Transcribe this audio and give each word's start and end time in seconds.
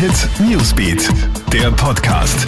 Hit 0.00 0.30
Newsbeat, 0.40 1.10
der 1.52 1.70
Podcast. 1.72 2.46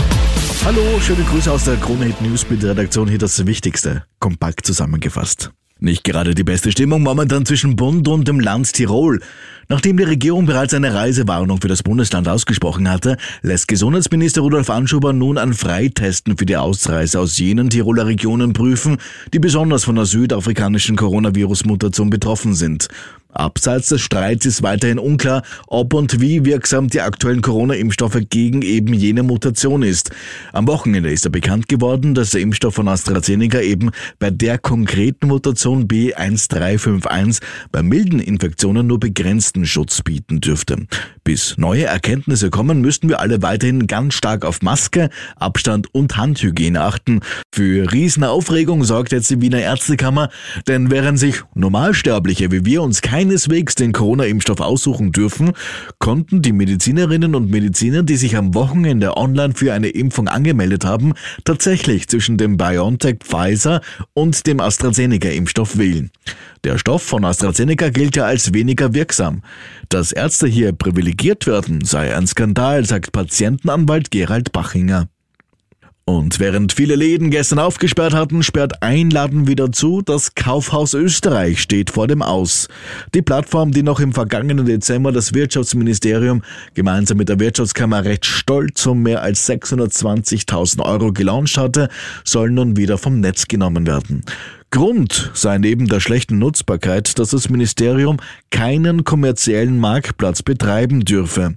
Hallo, 0.65 0.81
schöne 1.03 1.23
Grüße 1.23 1.53
aus 1.53 1.67
der 1.67 1.77
Krone 1.77 2.07
Hit 2.07 2.23
Newsbeat 2.23 2.65
Redaktion. 2.65 3.07
Hier 3.09 3.19
das 3.19 3.45
Wichtigste, 3.45 4.05
kompakt 4.21 4.65
zusammengefasst. 4.65 5.51
Nicht 5.79 6.03
gerade 6.03 6.35
die 6.35 6.45
beste 6.45 6.73
Stimmung 6.73 7.03
momentan 7.03 7.45
zwischen 7.45 7.77
Bund 7.77 8.09
und 8.09 8.27
dem 8.27 8.41
Land 8.41 8.73
Tirol. 8.73 9.21
Nachdem 9.69 9.99
die 9.99 10.05
Regierung 10.05 10.47
bereits 10.47 10.73
eine 10.73 10.95
Reisewarnung 10.95 11.61
für 11.61 11.69
das 11.69 11.83
Bundesland 11.83 12.27
ausgesprochen 12.27 12.89
hatte, 12.89 13.19
lässt 13.43 13.69
Gesundheitsminister 13.69 14.41
Rudolf 14.41 14.71
Anschuber 14.71 15.13
nun 15.13 15.37
ein 15.37 15.53
Freitesten 15.53 16.39
für 16.39 16.47
die 16.47 16.57
Ausreise 16.57 17.21
aus 17.21 17.37
jenen 17.37 17.69
Tiroler 17.69 18.07
Regionen 18.07 18.55
prüfen, 18.55 18.97
die 19.35 19.41
besonders 19.41 19.85
von 19.85 19.97
der 19.97 20.07
südafrikanischen 20.07 20.97
Coronavirus-Mutation 20.97 22.09
betroffen 22.09 22.55
sind. 22.55 22.89
Abseits 23.33 23.89
des 23.89 24.01
Streits 24.03 24.47
ist 24.47 24.63
weiterhin 24.63 24.99
unklar, 24.99 25.43
ob 25.67 25.95
und 25.95 26.21
wie 26.21 26.45
wirksam 26.45 26.89
die 26.89 27.01
aktuellen 27.01 27.41
Corona-Impfstoffe 27.41 28.19
gegen 28.31 28.63
eben 28.63 28.93
jene 28.93 29.23
Mutation 29.23 29.83
ist. 29.83 30.11
Am 30.53 30.67
Wochenende 30.67 31.11
ist 31.11 31.25
er 31.25 31.31
bekannt 31.31 31.69
geworden, 31.69 32.15
dass 32.15 32.31
der 32.31 32.43
Impfstoff 32.43 32.75
von 32.75 32.89
AstraZeneca 32.89 33.61
eben 33.61 33.91
bei 34.19 34.31
der 34.31 34.59
konkreten 34.59 35.29
Mutation 35.29 35.89
B1351 35.89 37.41
bei 37.71 37.83
milden 37.83 38.21
Infektionen 38.21 38.87
nur 38.87 39.01
begrenzten 39.01 39.67
Schutz 39.67 40.03
bieten 40.03 40.41
dürfte. 40.41 40.87
Bis 41.25 41.57
neue 41.57 41.85
Erkenntnisse 41.85 42.51
kommen, 42.51 42.81
müssten 42.81 43.09
wir 43.09 43.21
alle 43.21 43.43
weiterhin 43.43 43.87
ganz 43.87 44.15
stark 44.15 44.45
auf 44.45 44.63
Maske, 44.63 45.09
Abstand 45.37 45.95
und 45.95 46.17
Handhygiene 46.17 46.83
achten. 46.83 47.21
Für 47.55 47.91
Riesenaufregung 47.93 48.85
sorgt 48.85 49.13
jetzt 49.13 49.31
die 49.31 49.41
Wiener 49.41 49.61
Ärztekammer, 49.61 50.31
denn 50.69 50.91
während 50.91 51.19
sich 51.19 51.43
Normalsterbliche 51.55 52.51
wie 52.51 52.65
wir 52.65 52.83
uns 52.83 53.01
keineswegs 53.23 53.77
den 53.77 53.93
Corona-Impfstoff 53.93 54.61
aussuchen 54.61 55.13
dürfen, 55.13 55.53
konnten 56.01 56.43
die 56.43 56.53
Medizinerinnen 56.53 57.37
und 57.37 57.51
Mediziner, 57.51 58.03
die 58.03 58.17
sich 58.17 58.37
am 58.37 58.53
Wochenende 58.53 59.17
online 59.17 59.55
für 59.55 59.73
eine 59.73 59.91
Impfung 59.91 60.27
angemeldet 60.27 60.85
haben, 60.85 61.13
tatsächlich 61.45 62.09
zwischen 62.09 62.37
dem 62.37 62.57
BioNTech 62.57 63.19
Pfizer 63.21 63.81
und 64.13 64.45
dem 64.49 64.59
AstraZeneca-Impfstoff 64.59 65.79
wählen. 65.79 66.11
Der 66.65 66.79
Stoff 66.79 67.05
von 67.05 67.25
AstraZeneca 67.25 67.91
gilt 67.91 68.17
ja 68.17 68.25
als 68.25 68.53
weniger 68.55 68.93
wirksam. 68.93 69.43
Dass 69.89 70.11
Ärzte 70.11 70.49
hier 70.49 70.73
privilegiert 70.73 71.47
werden, 71.47 71.85
sei 71.85 72.17
ein 72.17 72.27
Skandal, 72.27 72.85
sagt 72.85 73.13
Patientenanwalt 73.13 74.11
Gerald 74.11 74.51
Bachinger. 74.51 75.07
Und 76.05 76.41
während 76.41 76.73
viele 76.73 76.97
Läden 76.97 77.31
gestern 77.31 77.61
aufgesperrt 77.61 78.13
hatten, 78.13 78.43
sperrt 78.43 78.83
Einladen 78.83 79.47
wieder 79.47 79.71
zu. 79.71 80.03
Das 80.03 80.35
Kaufhaus 80.35 80.95
Österreich 80.95 81.61
steht 81.61 81.91
vor 81.91 82.09
dem 82.09 82.23
Aus. 82.23 82.67
Die 83.15 83.23
Plattform, 83.23 83.71
die 83.71 83.85
noch 83.85 84.01
im 84.01 84.13
vergangenen 84.13 84.67
Dezember 84.67 85.13
das 85.13 85.33
Wirtschaftsministerium 85.33 86.43
gemeinsam 86.75 87.19
mit 87.19 87.29
der 87.29 87.39
Wirtschaftskammer 87.39 88.05
recht 88.05 88.27
stolz 88.27 88.85
um 88.87 89.03
mehr 89.03 89.23
als 89.23 89.49
620.000 89.49 90.85
Euro 90.85 91.13
gelauncht 91.13 91.57
hatte, 91.57 91.89
soll 92.25 92.51
nun 92.51 92.77
wieder 92.77 92.99
vom 92.99 93.21
Netz 93.21 93.47
genommen 93.47 93.87
werden. 93.87 94.25
Grund 94.73 95.31
sei 95.35 95.59
neben 95.59 95.87
der 95.87 96.01
schlechten 96.01 96.39
Nutzbarkeit, 96.39 97.19
dass 97.21 97.31
das 97.31 97.49
Ministerium 97.49 98.17
keinen 98.51 99.05
kommerziellen 99.05 99.79
Marktplatz 99.79 100.43
betreiben 100.43 101.05
dürfe. 101.05 101.57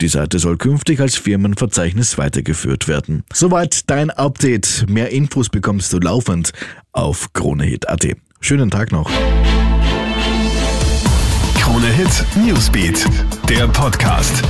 Die 0.00 0.08
Seite 0.08 0.38
soll 0.38 0.56
künftig 0.56 1.00
als 1.00 1.16
Firmenverzeichnis 1.16 2.16
weitergeführt 2.16 2.88
werden. 2.88 3.22
Soweit 3.32 3.90
dein 3.90 4.10
Update. 4.10 4.86
Mehr 4.88 5.10
Infos 5.10 5.50
bekommst 5.50 5.92
du 5.92 5.98
laufend 5.98 6.52
auf 6.92 7.32
KroneHit.at. 7.34 8.16
Schönen 8.40 8.70
Tag 8.70 8.92
noch. 8.92 9.10
Krone 11.58 11.88
Hit 11.88 12.24
Newsbeat, 12.34 13.04
der 13.48 13.68
Podcast. 13.68 14.42